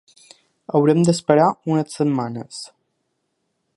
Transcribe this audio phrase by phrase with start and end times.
[0.77, 2.63] Haurem d’esperar unes setmanes.